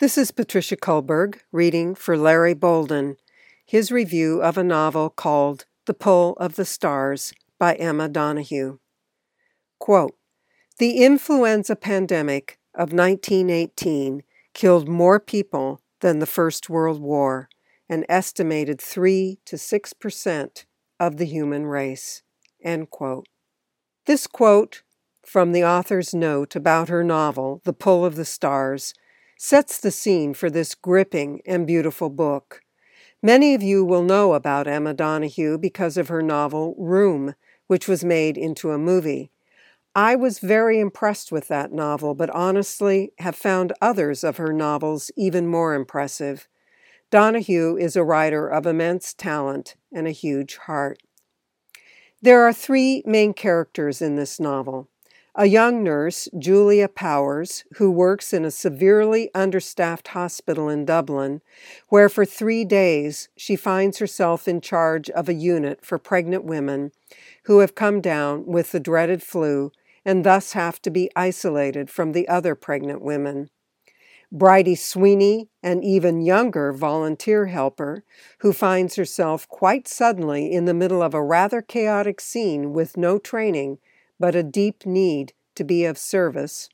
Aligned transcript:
This 0.00 0.18
is 0.18 0.32
Patricia 0.32 0.76
Kullberg 0.76 1.38
reading 1.52 1.94
for 1.94 2.18
Larry 2.18 2.52
Bolden, 2.52 3.16
his 3.64 3.92
review 3.92 4.42
of 4.42 4.58
a 4.58 4.64
novel 4.64 5.08
called 5.08 5.66
The 5.86 5.94
Pull 5.94 6.32
of 6.32 6.56
the 6.56 6.64
Stars 6.64 7.32
by 7.60 7.74
Emma 7.74 8.08
Donoghue. 8.08 8.80
Quote, 9.78 10.16
the 10.78 11.04
influenza 11.04 11.76
pandemic 11.76 12.58
of 12.74 12.92
1918 12.92 14.24
killed 14.52 14.88
more 14.88 15.20
people 15.20 15.80
than 16.00 16.18
the 16.18 16.26
First 16.26 16.68
World 16.68 17.00
War, 17.00 17.48
an 17.88 18.04
estimated 18.08 18.80
3 18.80 19.38
to 19.44 19.56
6 19.56 19.92
percent 19.92 20.66
of 20.98 21.18
the 21.18 21.26
human 21.26 21.66
race. 21.66 22.24
End 22.64 22.90
quote. 22.90 23.28
This 24.06 24.26
quote 24.26 24.82
from 25.24 25.52
the 25.52 25.64
author's 25.64 26.12
note 26.12 26.56
about 26.56 26.88
her 26.88 27.04
novel, 27.04 27.60
The 27.62 27.72
Pull 27.72 28.04
of 28.04 28.16
the 28.16 28.24
Stars, 28.24 28.92
sets 29.36 29.78
the 29.78 29.90
scene 29.90 30.34
for 30.34 30.50
this 30.50 30.74
gripping 30.74 31.40
and 31.46 31.66
beautiful 31.66 32.10
book. 32.10 32.62
Many 33.22 33.54
of 33.54 33.62
you 33.62 33.84
will 33.84 34.02
know 34.02 34.34
about 34.34 34.66
Emma 34.66 34.92
Donoghue 34.92 35.58
because 35.58 35.96
of 35.96 36.08
her 36.08 36.22
novel 36.22 36.74
Room, 36.78 37.34
which 37.66 37.88
was 37.88 38.04
made 38.04 38.36
into 38.36 38.70
a 38.70 38.78
movie. 38.78 39.30
I 39.94 40.16
was 40.16 40.40
very 40.40 40.80
impressed 40.80 41.30
with 41.30 41.48
that 41.48 41.72
novel, 41.72 42.14
but 42.14 42.30
honestly 42.30 43.12
have 43.18 43.36
found 43.36 43.72
others 43.80 44.24
of 44.24 44.36
her 44.36 44.52
novels 44.52 45.10
even 45.16 45.46
more 45.46 45.74
impressive. 45.74 46.48
Donoghue 47.10 47.76
is 47.76 47.94
a 47.94 48.02
writer 48.02 48.48
of 48.48 48.66
immense 48.66 49.14
talent 49.14 49.76
and 49.92 50.06
a 50.06 50.10
huge 50.10 50.56
heart. 50.56 50.98
There 52.20 52.42
are 52.42 52.52
three 52.52 53.02
main 53.06 53.34
characters 53.34 54.02
in 54.02 54.16
this 54.16 54.40
novel 54.40 54.88
a 55.36 55.46
young 55.46 55.82
nurse, 55.82 56.28
Julia 56.38 56.88
Powers, 56.88 57.64
who 57.74 57.90
works 57.90 58.32
in 58.32 58.44
a 58.44 58.52
severely 58.52 59.30
understaffed 59.34 60.08
hospital 60.08 60.68
in 60.68 60.84
Dublin, 60.84 61.42
where 61.88 62.08
for 62.08 62.24
three 62.24 62.64
days 62.64 63.28
she 63.36 63.56
finds 63.56 63.98
herself 63.98 64.46
in 64.46 64.60
charge 64.60 65.10
of 65.10 65.28
a 65.28 65.34
unit 65.34 65.84
for 65.84 65.98
pregnant 65.98 66.44
women 66.44 66.92
who 67.44 67.58
have 67.58 67.74
come 67.74 68.00
down 68.00 68.46
with 68.46 68.70
the 68.70 68.78
dreaded 68.78 69.22
flu 69.22 69.72
and 70.04 70.22
thus 70.24 70.52
have 70.52 70.80
to 70.82 70.90
be 70.90 71.10
isolated 71.16 71.90
from 71.90 72.12
the 72.12 72.28
other 72.28 72.54
pregnant 72.54 73.02
women. 73.02 73.50
Bridie 74.30 74.74
Sweeney, 74.74 75.48
an 75.62 75.82
even 75.82 76.20
younger 76.20 76.72
volunteer 76.72 77.46
helper, 77.46 78.04
who 78.38 78.52
finds 78.52 78.96
herself 78.96 79.48
quite 79.48 79.88
suddenly 79.88 80.52
in 80.52 80.64
the 80.64 80.74
middle 80.74 81.02
of 81.02 81.14
a 81.14 81.22
rather 81.22 81.60
chaotic 81.62 82.20
scene 82.20 82.72
with 82.72 82.96
no 82.96 83.18
training 83.18 83.78
but 84.18 84.34
a 84.34 84.42
deep 84.42 84.86
need 84.86 85.32
to 85.54 85.64
be 85.64 85.84
of 85.84 85.98
service. 85.98 86.68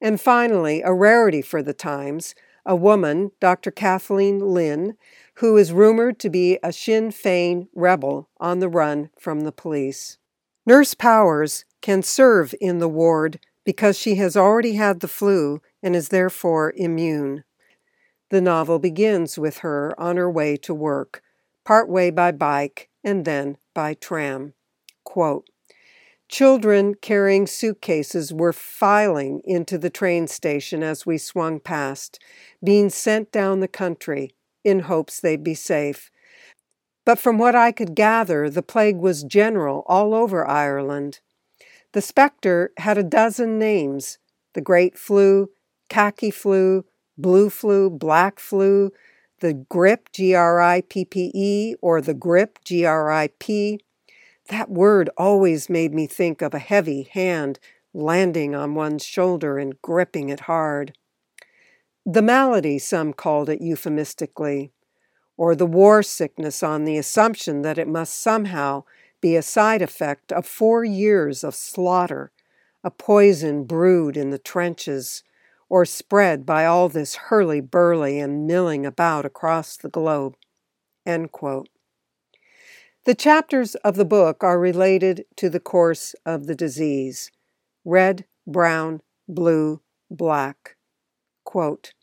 And 0.00 0.20
finally, 0.20 0.82
a 0.82 0.92
rarity 0.92 1.42
for 1.42 1.62
the 1.62 1.74
times, 1.74 2.34
a 2.64 2.76
woman, 2.76 3.32
Dr. 3.40 3.70
Kathleen 3.70 4.40
Lynn, 4.40 4.96
who 5.36 5.56
is 5.56 5.72
rumored 5.72 6.18
to 6.20 6.30
be 6.30 6.58
a 6.62 6.72
Sinn 6.72 7.10
Féin 7.10 7.68
rebel 7.74 8.28
on 8.38 8.60
the 8.60 8.68
run 8.68 9.10
from 9.18 9.40
the 9.40 9.52
police. 9.52 10.18
Nurse 10.66 10.94
Powers 10.94 11.64
can 11.80 12.02
serve 12.02 12.54
in 12.60 12.78
the 12.78 12.88
ward 12.88 13.40
because 13.64 13.98
she 13.98 14.16
has 14.16 14.36
already 14.36 14.74
had 14.74 15.00
the 15.00 15.08
flu 15.08 15.60
and 15.82 15.96
is 15.96 16.08
therefore 16.08 16.72
immune. 16.76 17.44
The 18.30 18.40
novel 18.40 18.78
begins 18.78 19.38
with 19.38 19.58
her 19.58 19.98
on 20.00 20.16
her 20.16 20.30
way 20.30 20.56
to 20.58 20.72
work, 20.72 21.22
part 21.64 21.88
way 21.88 22.10
by 22.10 22.32
bike 22.32 22.88
and 23.04 23.24
then 23.24 23.58
by 23.74 23.94
tram. 23.94 24.54
Quote, 25.04 25.48
Children 26.32 26.94
carrying 26.94 27.46
suitcases 27.46 28.32
were 28.32 28.54
filing 28.54 29.42
into 29.44 29.76
the 29.76 29.90
train 29.90 30.26
station 30.26 30.82
as 30.82 31.04
we 31.04 31.18
swung 31.18 31.60
past, 31.60 32.18
being 32.64 32.88
sent 32.88 33.30
down 33.30 33.60
the 33.60 33.68
country 33.68 34.34
in 34.64 34.80
hopes 34.80 35.20
they'd 35.20 35.44
be 35.44 35.52
safe. 35.52 36.10
But 37.04 37.18
from 37.18 37.36
what 37.36 37.54
I 37.54 37.70
could 37.70 37.94
gather, 37.94 38.48
the 38.48 38.62
plague 38.62 38.96
was 38.96 39.24
general 39.24 39.84
all 39.86 40.14
over 40.14 40.48
Ireland. 40.48 41.20
The 41.92 42.00
spectre 42.00 42.72
had 42.78 42.96
a 42.96 43.02
dozen 43.02 43.58
names 43.58 44.16
the 44.54 44.62
Great 44.62 44.96
Flu, 44.96 45.50
Khaki 45.90 46.30
Flu, 46.30 46.86
Blue 47.18 47.50
Flu, 47.50 47.90
Black 47.90 48.40
Flu, 48.40 48.90
the 49.40 49.52
Grippe, 49.52 50.10
G 50.14 50.34
R 50.34 50.62
I 50.62 50.80
P 50.80 51.04
P 51.04 51.30
E, 51.34 51.74
or 51.82 52.00
the 52.00 52.14
Grip, 52.14 52.58
G 52.64 52.86
R 52.86 53.10
I 53.10 53.28
P. 53.38 53.80
That 54.52 54.68
word 54.68 55.08
always 55.16 55.70
made 55.70 55.94
me 55.94 56.06
think 56.06 56.42
of 56.42 56.52
a 56.52 56.58
heavy 56.58 57.04
hand 57.10 57.58
landing 57.94 58.54
on 58.54 58.74
one's 58.74 59.02
shoulder 59.02 59.56
and 59.56 59.80
gripping 59.80 60.28
it 60.28 60.40
hard. 60.40 60.92
The 62.04 62.20
malady, 62.20 62.78
some 62.78 63.14
called 63.14 63.48
it 63.48 63.62
euphemistically, 63.62 64.70
or 65.38 65.54
the 65.54 65.64
war 65.64 66.02
sickness 66.02 66.62
on 66.62 66.84
the 66.84 66.98
assumption 66.98 67.62
that 67.62 67.78
it 67.78 67.88
must 67.88 68.14
somehow 68.14 68.84
be 69.22 69.36
a 69.36 69.42
side 69.42 69.80
effect 69.80 70.30
of 70.30 70.44
four 70.44 70.84
years 70.84 71.42
of 71.42 71.54
slaughter, 71.54 72.30
a 72.84 72.90
poison 72.90 73.64
brewed 73.64 74.18
in 74.18 74.28
the 74.28 74.38
trenches, 74.38 75.24
or 75.70 75.86
spread 75.86 76.44
by 76.44 76.66
all 76.66 76.90
this 76.90 77.14
hurly 77.14 77.62
burly 77.62 78.20
and 78.20 78.46
milling 78.46 78.84
about 78.84 79.24
across 79.24 79.78
the 79.78 79.88
globe. 79.88 80.36
The 83.04 83.14
chapters 83.16 83.74
of 83.76 83.96
the 83.96 84.04
book 84.04 84.44
are 84.44 84.60
related 84.60 85.24
to 85.34 85.50
the 85.50 85.58
course 85.58 86.14
of 86.24 86.46
the 86.46 86.54
disease 86.54 87.32
red, 87.84 88.26
brown, 88.46 89.02
blue, 89.26 89.80
black. 90.08 90.76
Quote, 91.42 91.94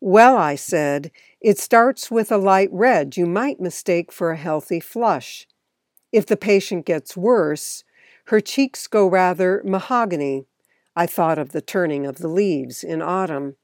well, 0.00 0.38
I 0.38 0.54
said, 0.54 1.10
it 1.42 1.58
starts 1.58 2.10
with 2.10 2.32
a 2.32 2.38
light 2.38 2.70
red 2.72 3.18
you 3.18 3.26
might 3.26 3.60
mistake 3.60 4.10
for 4.10 4.30
a 4.30 4.38
healthy 4.38 4.80
flush. 4.80 5.46
If 6.12 6.24
the 6.24 6.36
patient 6.36 6.86
gets 6.86 7.14
worse, 7.14 7.84
her 8.28 8.40
cheeks 8.40 8.86
go 8.86 9.06
rather 9.06 9.60
mahogany. 9.66 10.46
I 10.96 11.04
thought 11.04 11.38
of 11.38 11.52
the 11.52 11.60
turning 11.60 12.06
of 12.06 12.18
the 12.18 12.28
leaves 12.28 12.82
in 12.82 13.02
autumn. 13.02 13.56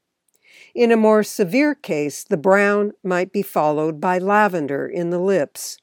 In 0.74 0.92
a 0.92 0.98
more 0.98 1.22
severe 1.22 1.74
case, 1.74 2.24
the 2.24 2.36
brown 2.36 2.92
might 3.02 3.32
be 3.32 3.42
followed 3.42 4.02
by 4.02 4.18
lavender 4.18 4.86
in 4.86 5.08
the 5.08 5.18
lips 5.18 5.78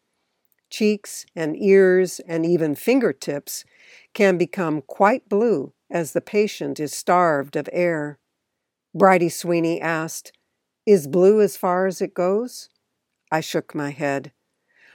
cheeks 0.71 1.25
and 1.35 1.55
ears 1.61 2.19
and 2.27 2.45
even 2.45 2.73
fingertips 2.73 3.63
can 4.13 4.37
become 4.37 4.81
quite 4.81 5.29
blue 5.29 5.73
as 5.91 6.13
the 6.13 6.21
patient 6.21 6.79
is 6.79 6.93
starved 6.93 7.55
of 7.55 7.69
air. 7.71 8.17
Bridie 8.95 9.29
Sweeney 9.29 9.79
asked, 9.79 10.31
Is 10.85 11.07
blue 11.07 11.41
as 11.41 11.55
far 11.55 11.85
as 11.85 12.01
it 12.01 12.13
goes? 12.13 12.69
I 13.31 13.41
shook 13.41 13.75
my 13.75 13.91
head. 13.91 14.31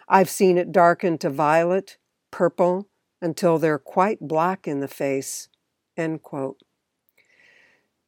I've 0.08 0.30
seen 0.30 0.58
it 0.58 0.72
darken 0.72 1.18
to 1.18 1.30
violet, 1.30 1.98
purple, 2.30 2.88
until 3.20 3.58
they're 3.58 3.78
quite 3.78 4.20
black 4.20 4.66
in 4.66 4.80
the 4.80 4.88
face. 4.88 5.48
End 5.96 6.22
quote. 6.22 6.60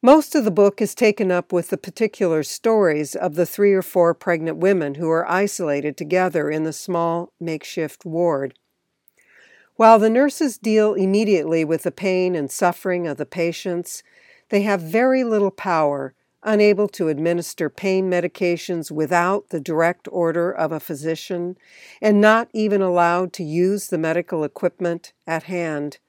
Most 0.01 0.33
of 0.33 0.45
the 0.45 0.51
book 0.51 0.81
is 0.81 0.95
taken 0.95 1.29
up 1.29 1.51
with 1.51 1.69
the 1.69 1.77
particular 1.77 2.41
stories 2.41 3.15
of 3.15 3.35
the 3.35 3.45
three 3.45 3.73
or 3.73 3.81
four 3.81 4.13
pregnant 4.13 4.57
women 4.57 4.95
who 4.95 5.09
are 5.09 5.29
isolated 5.29 5.97
together 5.97 6.49
in 6.49 6.63
the 6.63 6.71
small 6.71 7.33
makeshift 7.37 8.05
ward. 8.05 8.53
While 9.75 9.99
the 9.99 10.09
nurses 10.09 10.57
deal 10.57 10.93
immediately 10.93 11.65
with 11.65 11.83
the 11.83 11.91
pain 11.91 12.33
and 12.33 12.49
suffering 12.49 13.07
of 13.07 13.17
the 13.17 13.25
patients, 13.25 14.01
they 14.47 14.61
have 14.61 14.79
very 14.79 15.25
little 15.25 15.51
power, 15.51 16.13
unable 16.43 16.87
to 16.87 17.09
administer 17.09 17.69
pain 17.69 18.09
medications 18.09 18.89
without 18.89 19.49
the 19.49 19.59
direct 19.59 20.07
order 20.13 20.49
of 20.49 20.71
a 20.71 20.79
physician, 20.79 21.57
and 22.01 22.21
not 22.21 22.47
even 22.53 22.81
allowed 22.81 23.33
to 23.33 23.43
use 23.43 23.87
the 23.87 23.97
medical 23.97 24.45
equipment 24.45 25.11
at 25.27 25.43
hand. 25.43 25.99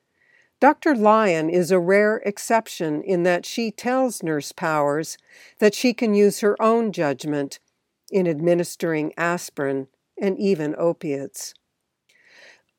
Dr. 0.61 0.95
Lynn 0.95 1.49
is 1.49 1.71
a 1.71 1.79
rare 1.79 2.19
exception 2.19 3.03
in 3.03 3.23
that 3.23 3.47
she 3.47 3.71
tells 3.71 4.23
Nurse 4.23 4.53
Powers 4.53 5.17
that 5.59 5.75
she 5.75 5.95
can 5.95 6.13
use 6.13 6.41
her 6.41 6.61
own 6.61 6.93
judgment 6.93 7.59
in 8.11 8.29
administering 8.29 9.15
aspirin 9.17 9.89
and 10.21 10.39
even 10.39 10.75
opiates. 10.77 11.55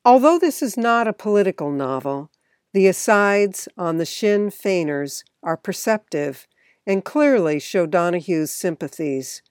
Although 0.04 0.38
this 0.38 0.62
is 0.62 0.76
not 0.76 1.08
a 1.08 1.12
political 1.12 1.72
novel, 1.72 2.30
the 2.72 2.86
asides 2.86 3.68
on 3.76 3.98
the 3.98 4.06
Sinn 4.06 4.50
Feiners 4.50 5.24
are 5.42 5.56
perceptive 5.56 6.46
and 6.86 7.04
clearly 7.04 7.58
show 7.58 7.86
Donoghue's 7.86 8.52
sympathies. 8.52 9.42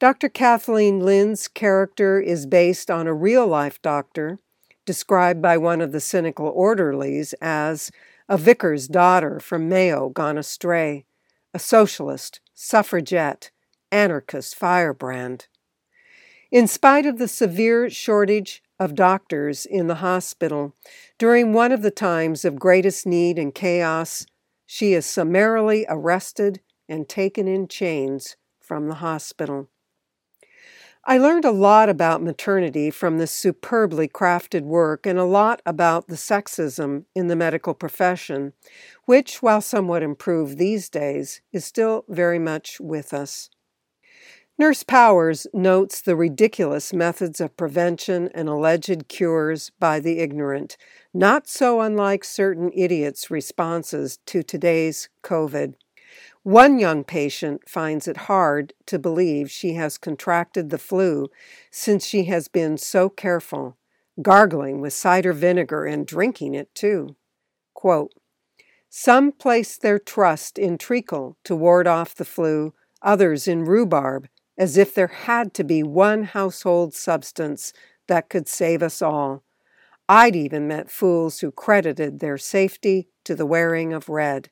Dr. 0.00 0.28
Kathleen 0.28 0.98
Lynn's 0.98 1.46
character 1.46 2.20
is 2.20 2.44
based 2.44 2.90
on 2.90 3.06
a 3.06 3.14
real 3.14 3.46
life 3.46 3.80
doctor 3.82 4.40
described 4.84 5.40
by 5.40 5.56
one 5.56 5.80
of 5.80 5.92
the 5.92 6.00
cynical 6.00 6.46
orderlies 6.46 7.34
as 7.40 7.90
a 8.28 8.36
vicar's 8.36 8.88
daughter 8.88 9.40
from 9.40 9.68
Mayo 9.68 10.08
gone 10.08 10.38
astray, 10.38 11.04
a 11.54 11.58
socialist, 11.58 12.40
suffragette, 12.54 13.50
anarchist 13.90 14.54
firebrand. 14.54 15.46
In 16.50 16.66
spite 16.66 17.06
of 17.06 17.18
the 17.18 17.28
severe 17.28 17.88
shortage 17.88 18.62
of 18.78 18.94
doctors 18.94 19.64
in 19.64 19.86
the 19.86 19.96
hospital, 19.96 20.74
during 21.18 21.52
one 21.52 21.72
of 21.72 21.82
the 21.82 21.90
times 21.90 22.44
of 22.44 22.58
greatest 22.58 23.06
need 23.06 23.38
and 23.38 23.54
chaos, 23.54 24.26
she 24.66 24.92
is 24.92 25.06
summarily 25.06 25.86
arrested 25.88 26.60
and 26.88 27.08
taken 27.08 27.46
in 27.46 27.68
chains 27.68 28.36
from 28.60 28.88
the 28.88 28.96
hospital. 28.96 29.68
I 31.04 31.18
learned 31.18 31.44
a 31.44 31.50
lot 31.50 31.88
about 31.88 32.22
maternity 32.22 32.88
from 32.90 33.18
this 33.18 33.32
superbly 33.32 34.06
crafted 34.06 34.62
work 34.62 35.04
and 35.04 35.18
a 35.18 35.24
lot 35.24 35.60
about 35.66 36.06
the 36.06 36.14
sexism 36.14 37.06
in 37.12 37.26
the 37.26 37.34
medical 37.34 37.74
profession, 37.74 38.52
which, 39.06 39.42
while 39.42 39.60
somewhat 39.60 40.04
improved 40.04 40.58
these 40.58 40.88
days, 40.88 41.40
is 41.52 41.64
still 41.64 42.04
very 42.08 42.38
much 42.38 42.78
with 42.78 43.12
us. 43.12 43.50
Nurse 44.56 44.84
Powers 44.84 45.48
notes 45.52 46.00
the 46.00 46.14
ridiculous 46.14 46.92
methods 46.92 47.40
of 47.40 47.56
prevention 47.56 48.28
and 48.32 48.48
alleged 48.48 49.08
cures 49.08 49.72
by 49.80 49.98
the 49.98 50.20
ignorant, 50.20 50.76
not 51.12 51.48
so 51.48 51.80
unlike 51.80 52.22
certain 52.22 52.70
idiots' 52.72 53.28
responses 53.28 54.18
to 54.26 54.44
today's 54.44 55.08
COVID. 55.24 55.74
One 56.44 56.80
young 56.80 57.04
patient 57.04 57.68
finds 57.68 58.08
it 58.08 58.16
hard 58.16 58.72
to 58.86 58.98
believe 58.98 59.48
she 59.48 59.74
has 59.74 59.96
contracted 59.96 60.70
the 60.70 60.78
flu 60.78 61.28
since 61.70 62.04
she 62.04 62.24
has 62.24 62.48
been 62.48 62.78
so 62.78 63.08
careful, 63.08 63.76
gargling 64.20 64.80
with 64.80 64.92
cider 64.92 65.32
vinegar 65.32 65.84
and 65.84 66.04
drinking 66.04 66.54
it 66.56 66.74
too. 66.74 67.14
Quote, 67.74 68.12
Some 68.90 69.30
place 69.30 69.78
their 69.78 70.00
trust 70.00 70.58
in 70.58 70.78
treacle 70.78 71.36
to 71.44 71.54
ward 71.54 71.86
off 71.86 72.12
the 72.12 72.24
flu, 72.24 72.74
others 73.00 73.46
in 73.46 73.64
rhubarb, 73.64 74.28
as 74.58 74.76
if 74.76 74.92
there 74.92 75.06
had 75.06 75.54
to 75.54 75.62
be 75.62 75.84
one 75.84 76.24
household 76.24 76.92
substance 76.92 77.72
that 78.08 78.28
could 78.28 78.48
save 78.48 78.82
us 78.82 79.00
all. 79.00 79.44
I'd 80.08 80.34
even 80.34 80.66
met 80.66 80.90
fools 80.90 81.38
who 81.38 81.52
credited 81.52 82.18
their 82.18 82.36
safety 82.36 83.08
to 83.22 83.36
the 83.36 83.46
wearing 83.46 83.92
of 83.92 84.08
red. 84.08 84.50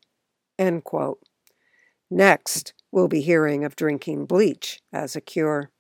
End 0.57 0.85
quote. 0.85 1.21
Next, 2.11 2.75
we'll 2.91 3.09
be 3.09 3.21
hearing 3.21 3.65
of 3.65 3.77
drinking 3.77 4.27
bleach 4.27 4.81
as 4.93 5.15
a 5.15 5.21
cure. 5.21 5.71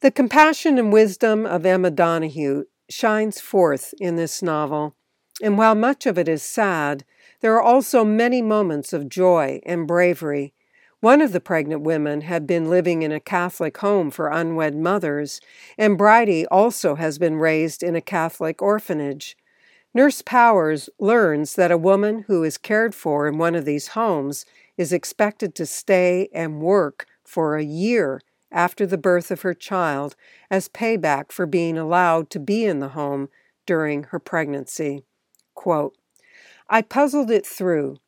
The 0.00 0.10
compassion 0.10 0.78
and 0.78 0.92
wisdom 0.92 1.44
of 1.46 1.66
Emma 1.66 1.90
Donoghue 1.90 2.64
shines 2.88 3.40
forth 3.40 3.94
in 4.00 4.16
this 4.16 4.42
novel, 4.42 4.96
and 5.42 5.58
while 5.58 5.74
much 5.74 6.06
of 6.06 6.18
it 6.18 6.28
is 6.28 6.42
sad, 6.42 7.04
there 7.40 7.54
are 7.54 7.62
also 7.62 8.04
many 8.04 8.40
moments 8.40 8.92
of 8.92 9.08
joy 9.08 9.60
and 9.66 9.86
bravery. 9.86 10.54
One 11.00 11.20
of 11.20 11.32
the 11.32 11.40
pregnant 11.40 11.82
women 11.82 12.22
had 12.22 12.46
been 12.46 12.70
living 12.70 13.02
in 13.02 13.12
a 13.12 13.20
Catholic 13.20 13.76
home 13.78 14.10
for 14.10 14.28
unwed 14.28 14.74
mothers, 14.74 15.40
and 15.76 15.98
Bridie 15.98 16.46
also 16.46 16.94
has 16.94 17.18
been 17.18 17.36
raised 17.36 17.82
in 17.82 17.94
a 17.94 18.00
Catholic 18.00 18.62
orphanage. 18.62 19.36
Nurse 19.92 20.22
Powers 20.22 20.88
learns 20.98 21.54
that 21.54 21.70
a 21.70 21.78
woman 21.78 22.24
who 22.26 22.42
is 22.42 22.58
cared 22.58 22.94
for 22.94 23.28
in 23.28 23.38
one 23.38 23.54
of 23.54 23.64
these 23.64 23.88
homes 23.88 24.44
is 24.76 24.92
expected 24.92 25.54
to 25.54 25.66
stay 25.66 26.28
and 26.32 26.60
work 26.60 27.06
for 27.24 27.56
a 27.56 27.64
year 27.64 28.20
after 28.50 28.86
the 28.86 28.98
birth 28.98 29.30
of 29.30 29.42
her 29.42 29.54
child 29.54 30.14
as 30.50 30.68
payback 30.68 31.32
for 31.32 31.46
being 31.46 31.76
allowed 31.76 32.30
to 32.30 32.38
be 32.38 32.64
in 32.64 32.78
the 32.78 32.90
home 32.90 33.28
during 33.66 34.04
her 34.04 34.18
pregnancy. 34.18 35.04
Quote, 35.54 35.96
I 36.68 36.82
puzzled 36.82 37.30
it 37.30 37.46
through. 37.46 37.98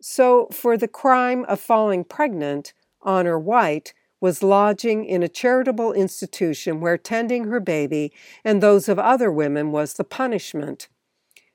So, 0.00 0.48
for 0.52 0.76
the 0.76 0.88
crime 0.88 1.44
of 1.46 1.60
falling 1.60 2.04
pregnant, 2.04 2.72
Honor 3.02 3.38
White 3.38 3.92
was 4.20 4.42
lodging 4.42 5.04
in 5.04 5.22
a 5.22 5.28
charitable 5.28 5.92
institution 5.92 6.80
where 6.80 6.98
tending 6.98 7.44
her 7.44 7.60
baby 7.60 8.12
and 8.44 8.60
those 8.60 8.88
of 8.88 8.98
other 8.98 9.30
women 9.30 9.72
was 9.72 9.94
the 9.94 10.04
punishment. 10.04 10.88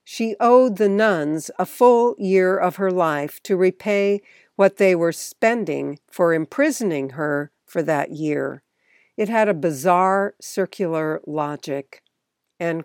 She 0.04 0.36
owed 0.40 0.78
the 0.78 0.90
nuns 0.90 1.50
a 1.58 1.66
full 1.66 2.16
year 2.18 2.58
of 2.58 2.76
her 2.76 2.92
life 2.92 3.42
to 3.44 3.56
repay 3.56 4.22
what 4.56 4.78
they 4.78 4.96
were 4.96 5.12
spending 5.12 6.00
for 6.10 6.34
imprisoning 6.34 7.12
her 7.12 7.52
for 7.66 7.82
that 7.84 8.12
year. 8.12 8.64
It 9.18 9.30
had 9.30 9.48
a 9.48 9.54
bizarre 9.54 10.36
circular 10.42 11.22
logic. 11.26 12.02
And 12.60 12.84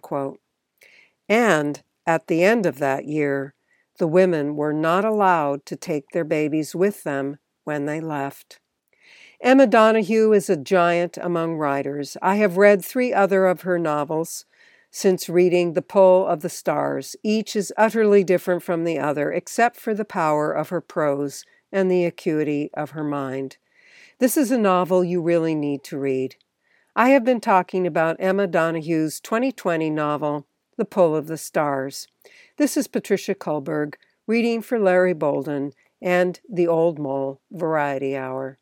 at 2.06 2.26
the 2.26 2.42
end 2.42 2.66
of 2.66 2.78
that 2.78 3.04
year, 3.04 3.54
the 3.98 4.06
women 4.06 4.56
were 4.56 4.72
not 4.72 5.04
allowed 5.04 5.66
to 5.66 5.76
take 5.76 6.10
their 6.10 6.24
babies 6.24 6.74
with 6.74 7.04
them 7.04 7.38
when 7.64 7.86
they 7.86 8.00
left. 8.00 8.60
Emma 9.40 9.66
Donoghue 9.66 10.32
is 10.32 10.50
a 10.50 10.56
giant 10.56 11.16
among 11.20 11.56
writers. 11.56 12.16
I 12.20 12.36
have 12.36 12.56
read 12.56 12.84
three 12.84 13.12
other 13.12 13.46
of 13.46 13.60
her 13.60 13.78
novels 13.78 14.46
since 14.90 15.28
reading 15.28 15.74
The 15.74 15.82
Pull 15.82 16.26
of 16.26 16.40
the 16.40 16.48
Stars. 16.48 17.14
Each 17.22 17.54
is 17.54 17.72
utterly 17.76 18.24
different 18.24 18.62
from 18.62 18.84
the 18.84 18.98
other, 18.98 19.30
except 19.30 19.76
for 19.76 19.94
the 19.94 20.04
power 20.04 20.50
of 20.50 20.70
her 20.70 20.80
prose 20.80 21.44
and 21.70 21.90
the 21.90 22.04
acuity 22.04 22.70
of 22.74 22.90
her 22.90 23.04
mind. 23.04 23.56
This 24.18 24.36
is 24.36 24.50
a 24.50 24.58
novel 24.58 25.04
you 25.04 25.20
really 25.20 25.54
need 25.54 25.84
to 25.84 25.98
read. 25.98 26.36
I 26.96 27.10
have 27.10 27.24
been 27.24 27.40
talking 27.40 27.86
about 27.86 28.16
Emma 28.18 28.48
Donoghue's 28.48 29.20
2020 29.20 29.90
novel, 29.90 30.46
The 30.76 30.84
Pull 30.84 31.14
of 31.14 31.26
the 31.26 31.36
Stars. 31.36 32.08
This 32.56 32.76
is 32.76 32.88
Patricia 32.88 33.34
Kullberg 33.34 33.94
reading 34.26 34.62
for 34.62 34.78
Larry 34.78 35.12
Bolden 35.12 35.72
and 36.00 36.40
the 36.48 36.66
Old 36.66 36.98
Mole 36.98 37.40
Variety 37.50 38.16
Hour. 38.16 38.56